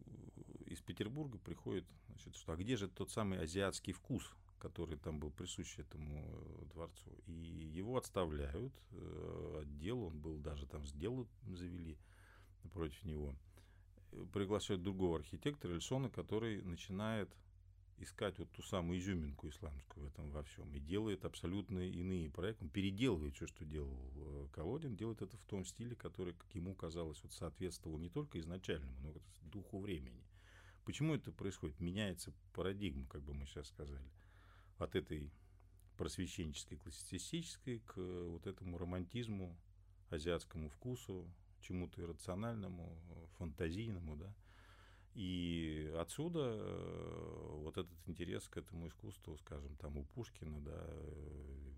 [0.65, 5.32] из Петербурга приходит, значит, что а где же тот самый азиатский вкус, который там был
[5.32, 7.12] присущ этому э, дворцу.
[7.28, 11.97] И его отставляют, э, отдел, он был даже там сделан, завели
[12.73, 13.36] против него.
[14.34, 17.30] Приглашают другого архитектора Эльсона, который начинает
[17.98, 22.66] искать вот ту самую изюминку исламскую в этом во всем и делает абсолютно иные проекты.
[22.66, 26.76] Он переделывает все, что делал э, Колодин, делает это в том стиле, который, как ему
[26.76, 30.24] казалось, вот соответствовал не только изначальному, но и духу времени.
[30.84, 31.80] Почему это происходит?
[31.80, 34.12] Меняется парадигма, как бы мы сейчас сказали,
[34.78, 35.32] от этой
[35.98, 39.58] просвещенческой, классицистической к вот этому романтизму,
[40.10, 41.28] азиатскому вкусу,
[41.62, 42.96] чему-то иррациональному,
[43.38, 44.34] фантазийному, да.
[45.15, 50.86] И отсюда э, вот этот интерес к этому искусству, скажем, там у Пушкина, да,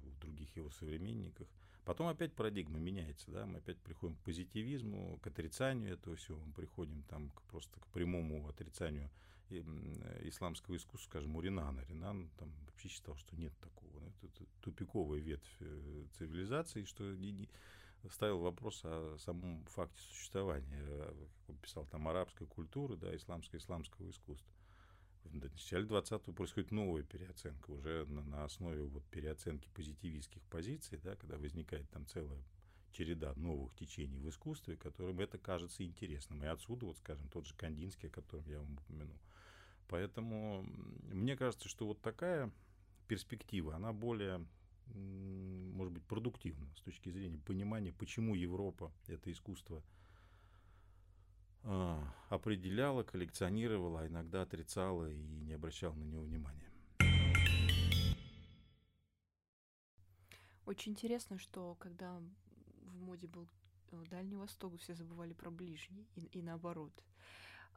[0.03, 1.47] у других его современниках.
[1.85, 6.51] Потом опять парадигма меняется, да, мы опять приходим к позитивизму, к отрицанию этого всего, мы
[6.51, 9.09] приходим там к, просто к прямому отрицанию
[9.49, 11.85] исламского искусства, скажем, у Ренана.
[11.87, 14.01] Ренан там вообще считал, что нет такого.
[14.01, 17.13] Это, это тупиковая ветвь э, цивилизации, что
[18.11, 24.09] ставил вопрос о самом факте существования, э, он писал, там арабской культуры, да, исламского исламского
[24.09, 24.51] искусства.
[25.23, 31.15] В начале 20-го происходит новая переоценка, уже на, на основе вот переоценки позитивистских позиций, да,
[31.15, 32.41] когда возникает там целая
[32.91, 36.43] череда новых течений в искусстве, которым это кажется интересным.
[36.43, 39.19] И отсюда, вот, скажем, тот же Кандинский, о котором я вам упомянул.
[39.87, 40.63] Поэтому
[41.11, 42.51] мне кажется, что вот такая
[43.07, 44.45] перспектива, она более
[44.93, 49.83] может быть, продуктивно с точки зрения понимания, почему Европа это искусство
[51.63, 56.71] а, определяла, коллекционировала, а иногда отрицала и не обращала на него внимания.
[60.65, 62.21] Очень интересно, что когда
[62.81, 63.47] в моде был
[63.91, 66.91] э, Дальний Восток, все забывали про ближний и, и наоборот.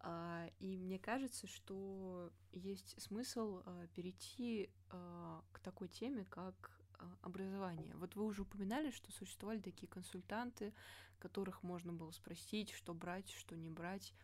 [0.02, 6.79] А, и мне кажется, что есть смысл а, перейти к такой теме, как
[7.22, 7.94] образования.
[7.96, 10.72] Вот вы уже упоминали, что существовали такие консультанты,
[11.18, 14.14] которых можно было спросить, что брать, что не брать.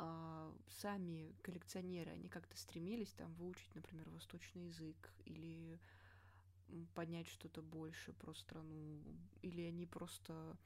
[0.00, 5.80] А сами коллекционеры, они как-то стремились там выучить, например, восточный язык или
[6.94, 9.02] поднять что-то больше про страну,
[9.42, 10.56] или они просто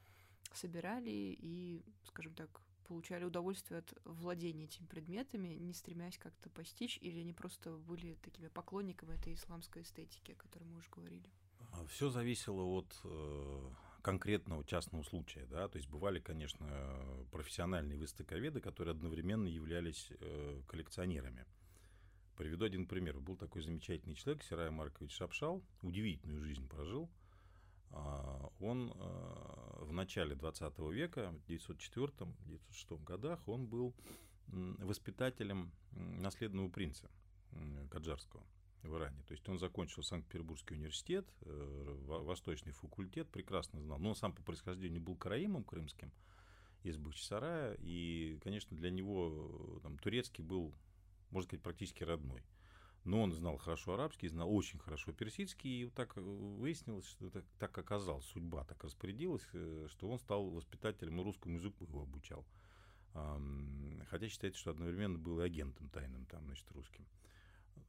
[0.53, 7.21] собирали и, скажем так, получали удовольствие от владения этими предметами, не стремясь как-то постичь, или
[7.21, 11.31] они просто были такими поклонниками этой исламской эстетики, о которой мы уже говорили?
[11.73, 13.71] А, Все зависело от э,
[14.03, 16.67] конкретного частного случая, да, то есть бывали, конечно,
[17.31, 21.47] профессиональные востоковеды, которые одновременно являлись э, коллекционерами.
[22.37, 23.21] Приведу один пример.
[23.21, 27.11] Был такой замечательный человек, Сирай Маркович Шапшал, удивительную жизнь прожил.
[27.91, 33.95] А, он э, в начале 20 века, в 1904-1906 годах, он был
[34.49, 37.11] воспитателем наследного принца
[37.90, 38.44] Каджарского
[38.83, 39.23] в Иране.
[39.27, 43.99] То есть он закончил Санкт-Петербургский университет, э, восточный факультет, прекрасно знал.
[43.99, 46.13] Но он сам по происхождению был караимом крымским
[46.83, 50.75] из Бахчисарая, и, конечно, для него там, турецкий был,
[51.31, 52.43] можно сказать, практически родной.
[53.05, 57.45] Но он знал хорошо арабский, знал очень хорошо персидский, и вот так выяснилось, что это
[57.59, 62.45] так оказалось, судьба так распорядилась, э, что он стал воспитателем, и русскому языку его обучал.
[64.07, 67.05] Хотя считается, что одновременно был и агентом тайным там, значит, русским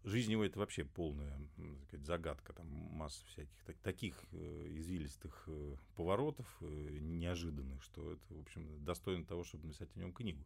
[0.03, 1.39] жизнь его это вообще полная
[1.87, 8.33] сказать, загадка, там масса всяких так, таких э, извилистых э, поворотов э, неожиданных, что это,
[8.33, 10.45] в общем, достойно того, чтобы написать о нем книгу.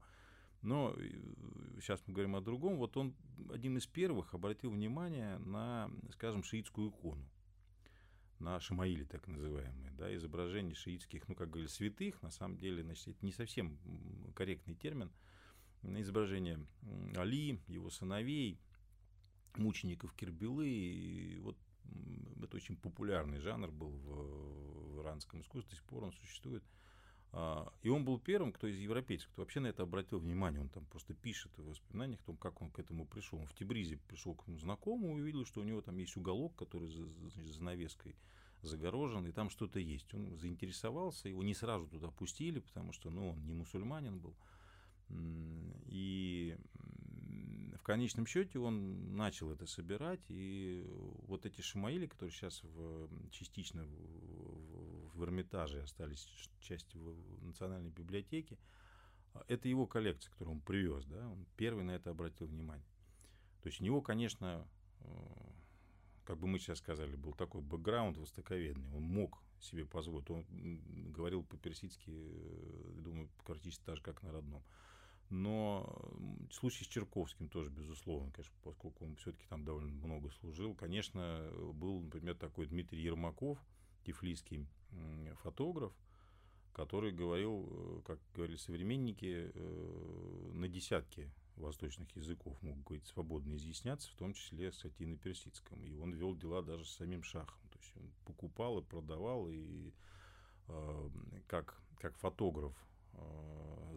[0.61, 0.95] Но
[1.75, 2.77] сейчас мы говорим о другом.
[2.77, 3.15] Вот он
[3.53, 7.29] один из первых обратил внимание на, скажем, шиитскую икону.
[8.39, 13.07] на Шамаиле, так называемые, да, изображения шиитских, ну, как говорили, святых, на самом деле, значит,
[13.07, 13.77] это не совсем
[14.35, 15.11] корректный термин,
[15.83, 16.59] изображение
[17.15, 18.59] Али, его сыновей,
[19.55, 21.57] мучеников Кирбилы, и вот
[22.43, 26.63] это очень популярный жанр был в, в иранском искусстве, до сих пор он существует.
[27.33, 30.61] А, и он был первым, кто из европейцев, кто вообще на это обратил внимание.
[30.61, 33.39] Он там просто пишет в воспоминаниях о том, как он к этому пришел.
[33.39, 36.89] Он в Тибризе пришел к знакомому и увидел, что у него там есть уголок, который
[36.89, 38.15] за, значит, занавеской
[38.63, 40.13] загорожен, и там что-то есть.
[40.13, 44.35] Он заинтересовался, его не сразу туда пустили, потому что ну, он не мусульманин был.
[45.85, 46.57] И
[47.87, 50.85] конечном счете он начал это собирать, и
[51.25, 56.27] вот эти шамаили, которые сейчас в, частично в, в Эрмитаже остались
[56.59, 58.57] частью в Национальной библиотеке,
[59.47, 62.85] это его коллекция, которую он привез, да, он первый на это обратил внимание.
[63.61, 64.67] То есть у него, конечно,
[64.99, 65.05] э,
[66.25, 70.45] как бы мы сейчас сказали, был такой бэкграунд востоковедный, он мог себе позволить, он
[71.13, 74.63] говорил по-персидски, э, думаю, практически так же, как на родном.
[75.29, 75.99] Но
[76.51, 80.73] случай с Черковским тоже, безусловно, конечно, поскольку он все-таки там довольно много служил.
[80.73, 83.57] Конечно, был, например, такой Дмитрий Ермаков,
[84.05, 84.65] тифлийский
[85.43, 85.93] фотограф,
[86.77, 94.11] который говорил, э, как говорили современники, э, на десятки восточных языков мог говорить свободно изъясняться,
[94.11, 95.83] в том числе, кстати, и на персидском.
[95.83, 97.59] И он вел дела даже с самим шахом.
[97.71, 99.91] То есть он покупал и продавал, и
[100.67, 101.09] э,
[101.47, 102.73] как, как фотограф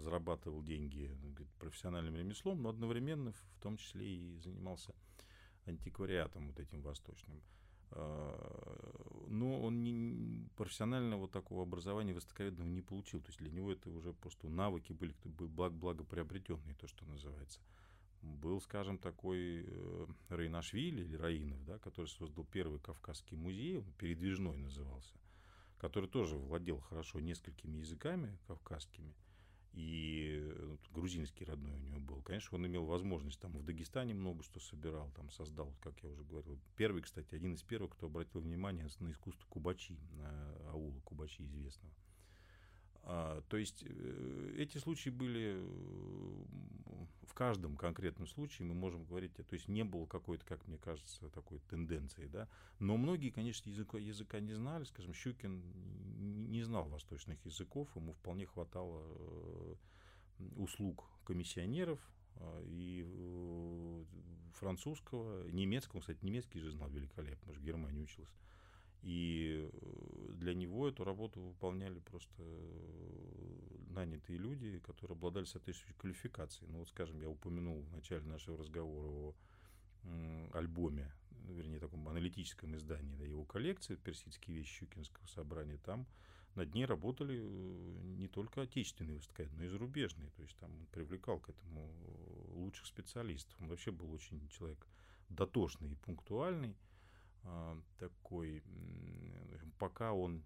[0.01, 1.15] зарабатывал деньги
[1.59, 4.95] профессиональным ремеслом, но одновременно в том числе и занимался
[5.67, 7.41] антиквариатом вот этим восточным.
[7.93, 13.21] Э, но он не, профессионального вот такого образования востоковедного не получил.
[13.21, 17.61] То есть для него это уже просто навыки были благ, благоприобретенные, то, что называется.
[18.23, 24.57] Был, скажем, такой э, Рейнашвили или Раинов, да, который создал первый Кавказский музей, он передвижной
[24.57, 25.15] назывался–
[25.81, 29.15] который тоже владел хорошо несколькими языками кавказскими,
[29.73, 32.23] и вот, грузинский родной у него был.
[32.23, 36.25] Конечно, он имел возможность, там в Дагестане много что собирал, там создал, как я уже
[36.25, 36.59] говорил.
[36.77, 41.95] Первый, кстати, один из первых, кто обратил внимание на искусство Кубачи, на аула Кубачи известного.
[43.03, 46.45] А, то есть э, эти случаи были э,
[47.23, 51.29] в каждом конкретном случае, мы можем говорить, то есть не было какой-то, как мне кажется,
[51.31, 52.49] такой тенденции, да,
[52.79, 55.63] но многие, конечно, языка, языка не знали, скажем, Щукин
[56.51, 59.75] не знал восточных языков, ему вполне хватало э,
[60.57, 61.99] услуг комиссионеров,
[62.37, 63.07] а, и
[64.55, 68.33] французского, немецкого, кстати, немецкий же знал великолепно, потому что в Германии учился.
[69.03, 76.71] И э, для него эту работу выполняли просто э, нанятые люди, которые обладали соответствующей квалификацией.
[76.71, 79.35] Ну вот, скажем, я упомянул в начале нашего разговора о
[80.53, 81.13] альбоме,
[81.49, 85.79] вернее, таком аналитическом издании да, его коллекции «Персидские вещи Щукинского собрания».
[85.79, 86.07] Там
[86.55, 90.31] над ней работали э, не только отечественные выставки, но и зарубежные.
[90.31, 91.91] То есть там он привлекал к этому
[92.55, 93.55] лучших специалистов.
[93.61, 94.87] Он вообще был очень человек
[95.29, 96.77] дотошный и пунктуальный.
[97.45, 98.63] А, такой,
[99.79, 100.43] пока он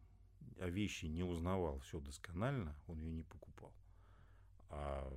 [0.61, 3.73] о вещи не узнавал все досконально, он ее не покупал.
[4.71, 5.11] А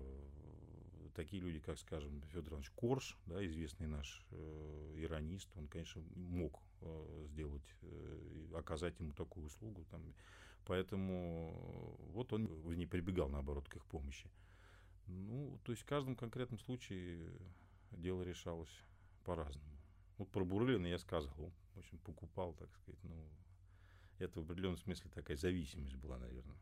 [1.17, 6.61] такие люди, как, скажем, Федор Иванович Корж, да, известный наш э, иронист, он, конечно, мог
[6.81, 9.83] э, сделать, э, оказать ему такую услугу.
[9.89, 10.13] Там,
[10.65, 14.29] поэтому вот он не прибегал, наоборот, к их помощи.
[15.07, 17.31] Ну, то есть в каждом конкретном случае
[17.91, 18.83] дело решалось
[19.23, 19.75] по-разному.
[20.19, 23.29] Вот про Бурлина я сказал, общем, покупал, так сказать, ну,
[24.19, 26.57] это в определенном смысле такая зависимость была, наверное.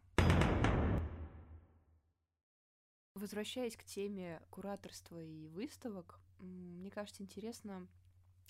[3.13, 7.87] Возвращаясь к теме кураторства и выставок, мне кажется интересно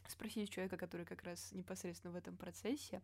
[0.08, 3.02] спросить человека, который как раз непосредственно в этом процессе,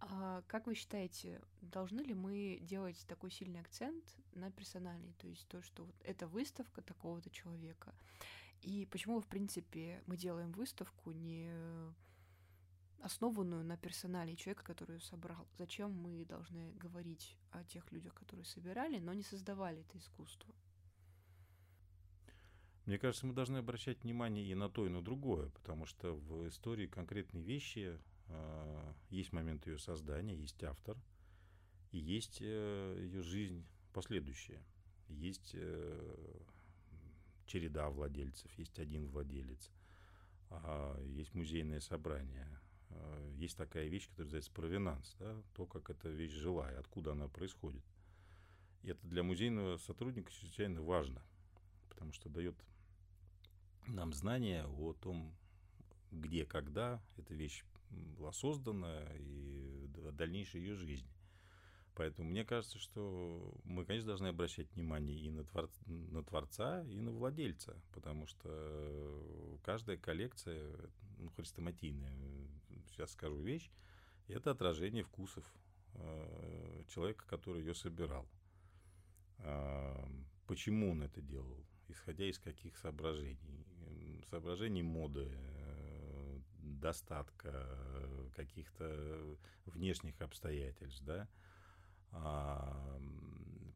[0.00, 5.46] а как вы считаете, должны ли мы делать такой сильный акцент на персональный, то есть
[5.48, 7.94] то, что вот это выставка такого-то человека?
[8.62, 11.50] И почему, в принципе, мы делаем выставку не
[13.02, 15.46] основанную на персонале человека, который ее собрал.
[15.56, 20.54] Зачем мы должны говорить о тех людях, которые собирали, но не создавали это искусство?
[22.86, 26.48] Мне кажется, мы должны обращать внимание и на то, и на другое, потому что в
[26.48, 30.96] истории конкретной вещи э, есть момент ее создания, есть автор,
[31.90, 34.62] и есть э, ее жизнь последующая.
[35.08, 36.40] Есть э,
[37.46, 39.70] череда владельцев, есть один владелец,
[40.50, 42.46] э, есть музейное собрание,
[43.36, 47.28] есть такая вещь, которая называется провинанс, да, то, как эта вещь жила и откуда она
[47.28, 47.82] происходит.
[48.82, 51.22] И это для музейного сотрудника чрезвычайно важно,
[51.88, 52.54] потому что дает
[53.86, 55.34] нам знание о том,
[56.10, 61.06] где, когда эта вещь была создана и дальнейшая ее жизнь.
[61.96, 65.70] Поэтому мне кажется, что мы, конечно, должны обращать внимание и на, твор...
[65.86, 70.76] на творца, и на владельца, потому что каждая коллекция,
[71.18, 72.14] ну, хрестоматийная,
[72.90, 73.70] сейчас скажу вещь,
[74.28, 75.44] это отражение вкусов
[75.94, 78.28] э, человека, который ее собирал.
[79.38, 80.06] Э,
[80.46, 81.64] почему он это делал?
[81.88, 83.66] Исходя из каких соображений?
[84.28, 87.66] Соображений моды, э, достатка,
[88.34, 91.26] каких-то внешних обстоятельств, да?
[92.12, 93.00] А,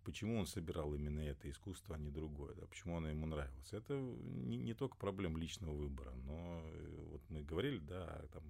[0.05, 3.73] почему он собирал именно это искусство, а не другое, да, почему оно ему нравилось.
[3.73, 8.43] Это не, не только проблема личного выбора, но э, вот мы говорили, да, там,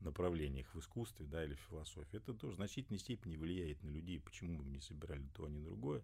[0.00, 2.16] направлениях в искусстве, да, или в философии.
[2.16, 5.60] Это тоже в значительной степени влияет на людей, почему мы не собирали то, а не
[5.60, 6.02] другое.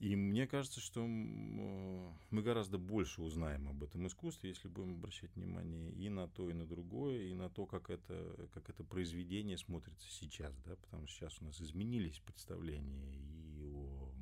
[0.00, 5.92] И мне кажется, что мы гораздо больше узнаем об этом искусстве, если будем обращать внимание
[5.92, 10.10] и на то, и на другое, и на то, как это, как это произведение смотрится
[10.10, 14.12] сейчас, да, потому что сейчас у нас изменились представления и о,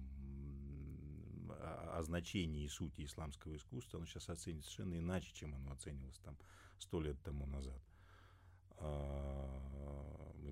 [1.97, 6.37] о, значении и сути исламского искусства, оно сейчас оценится совершенно иначе, чем оно оценивалось там
[6.79, 7.81] сто лет тому назад.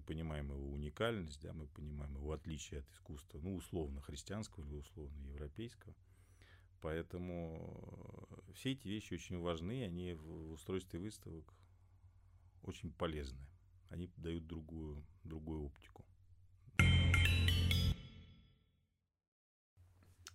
[0.07, 5.27] Понимаем его уникальность, да, мы понимаем его отличие от искусства, ну, условно христианского или условно
[5.27, 5.95] европейского.
[6.81, 11.55] Поэтому все эти вещи очень важны, они в устройстве выставок
[12.63, 13.47] очень полезны.
[13.91, 16.05] Они дают другую, другую оптику.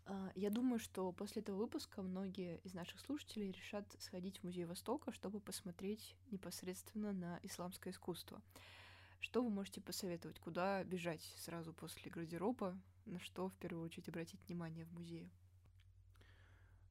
[0.05, 4.65] А, я думаю, что после этого выпуска многие из наших слушателей решат сходить в Музей
[4.65, 8.41] Востока, чтобы посмотреть непосредственно на исламское искусство.
[9.25, 10.37] Что вы можете посоветовать?
[10.37, 12.79] Куда бежать сразу после гардероба?
[13.07, 15.31] На что в первую очередь обратить внимание в музее?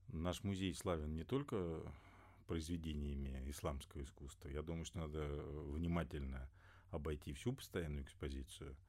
[0.08, 1.80] Наш музей славен не только
[2.48, 4.48] произведениями исламского искусства.
[4.48, 5.20] Я думаю, что надо
[5.70, 6.50] внимательно
[6.90, 8.74] обойти всю постоянную экспозицию–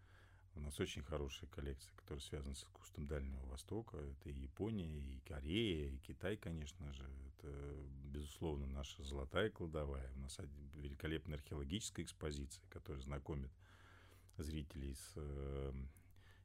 [0.56, 3.98] у нас очень хорошая коллекция, которая связана с искусством Дальнего Востока.
[3.98, 7.04] Это и Япония, и Корея, и Китай, конечно же.
[7.04, 7.50] Это,
[8.06, 10.10] безусловно, наша золотая кладовая.
[10.16, 10.40] У нас
[10.74, 13.52] великолепная археологическая экспозиция, которая знакомит
[14.38, 15.74] зрителей с э,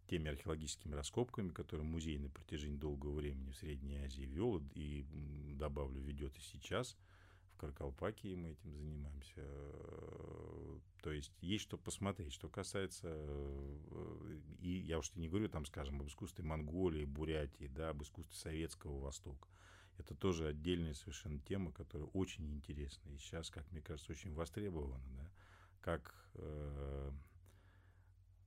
[0.09, 5.05] теми археологическими раскопками, которые музей на протяжении долгого времени в Средней Азии вел и,
[5.59, 6.97] добавлю, ведет и сейчас–
[7.61, 9.43] Каркалпакии мы этим занимаемся.
[11.03, 12.33] То есть есть что посмотреть.
[12.33, 17.91] Что касается, э, и я уж не говорю там, скажем, об искусстве Монголии, Бурятии, да,
[17.91, 19.47] об искусстве Советского Востока.
[19.99, 23.11] Это тоже отдельная совершенно тема, которая очень интересна.
[23.11, 25.05] И сейчас, как мне кажется, очень востребована.
[25.19, 25.31] Да?
[25.83, 27.13] Как э,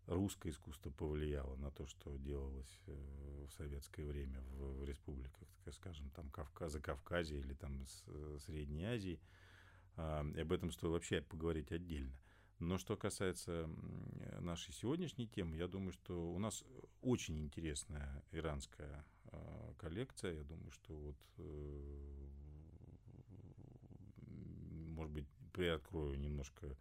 [0.08, 5.74] русское искусство повлияло на то, что делалось э, в советское время в, в республиках, так
[5.74, 9.20] скажем, там Кавказа, Кавказе или там э, Средней Азии.
[9.95, 12.18] А, и об этом стоит вообще поговорить отдельно.
[12.60, 13.70] Но что касается
[14.39, 16.64] нашей сегодняшней темы, я думаю, что у нас
[17.01, 20.34] очень интересная иранская а, коллекция.
[20.36, 22.28] Я думаю, что вот, э,
[24.28, 26.76] может быть, приоткрою немножко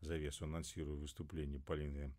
[0.00, 2.12] завесу, анонсирую выступление Полины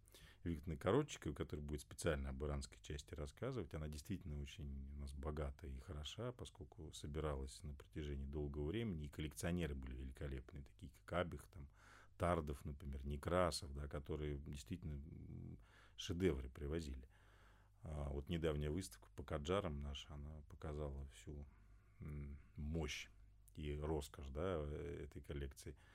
[0.50, 3.74] Викторовны Коротчиковой, которая будет специально об иранской части рассказывать.
[3.74, 9.10] Она действительно очень у нас богата и хороша, поскольку собиралась на протяжении долгого времени, и
[9.10, 11.68] коллекционеры были великолепные, такие как Абих, там,
[12.18, 15.00] Тардов, например, Некрасов, да, которые действительно
[15.98, 17.08] шедевры привозили.
[17.84, 21.46] А вот недавняя выставка по Каджарам наша, она показала всю
[22.56, 23.10] мощь
[23.56, 25.76] и роскошь да, э, этой коллекции–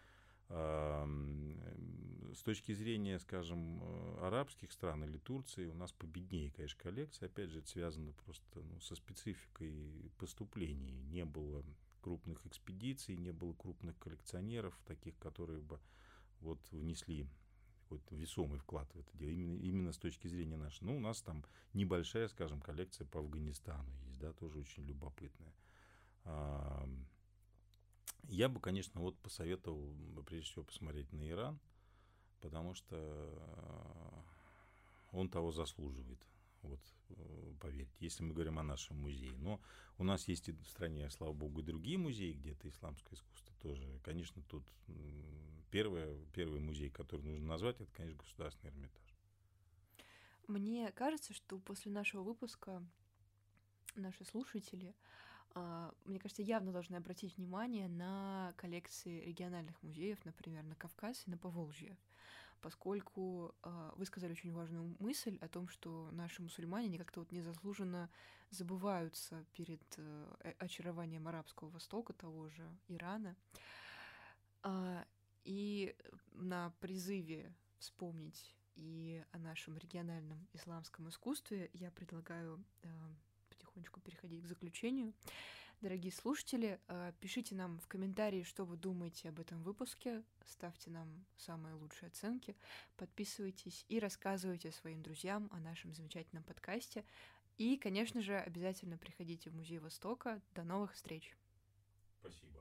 [0.50, 7.26] с точки зрения, скажем, э, арабских стран или Турции, у нас победнее, конечно, коллекция.
[7.26, 10.92] Опять же, это связано просто ну, со спецификой поступлений.
[11.10, 11.64] Не было
[12.00, 15.78] крупных экспедиций, не было крупных коллекционеров, таких, которые бы
[16.40, 17.28] вот внесли
[17.82, 20.84] какой-то весомый вклад в это дело, именно, именно с точки зрения нашей.
[20.84, 21.44] Ну, у нас там
[21.74, 25.52] небольшая, скажем, коллекция по Афганистану есть, да, тоже очень любопытная.
[28.24, 29.94] Я бы, конечно, вот посоветовал,
[30.26, 31.58] прежде всего, посмотреть на Иран,
[32.40, 34.20] потому что э,
[35.12, 36.26] он того заслуживает.
[36.62, 39.36] Вот, э, поверьте, если мы говорим о нашем музее.
[39.38, 39.60] Но
[39.98, 43.54] у нас есть и в стране, слава богу, и другие музеи, где это исламское искусство
[43.60, 44.00] тоже.
[44.04, 44.64] Конечно, тут
[45.70, 49.16] первое, первый музей, который нужно назвать, это, конечно, Государственный Эрмитаж.
[50.46, 52.84] Мне кажется, что после нашего выпуска
[53.94, 54.94] наши слушатели
[56.04, 61.38] мне кажется, явно должны обратить внимание на коллекции региональных музеев, например, на Кавказ и на
[61.38, 61.96] Поволжье,
[62.60, 67.32] поскольку а, вы сказали очень важную мысль о том, что наши мусульмане не как-то вот
[67.32, 68.10] незаслуженно
[68.50, 73.36] забываются перед э, очарованием арабского Востока, того же Ирана.
[74.62, 75.04] А,
[75.44, 75.96] И
[76.32, 82.88] на призыве вспомнить и о нашем региональном исламском искусстве я предлагаю э,
[83.80, 85.12] потихонечку переходить к заключению.
[85.80, 91.08] Дорогие слушатели, э, пишите нам в комментарии, что вы думаете об этом выпуске, ставьте нам
[91.38, 92.54] самые лучшие оценки,
[92.96, 97.04] подписывайтесь и рассказывайте своим друзьям о нашем замечательном подкасте.
[97.56, 100.42] И, конечно же, обязательно приходите в Музей Востока.
[100.54, 101.34] До новых встреч!
[102.20, 102.59] Спасибо.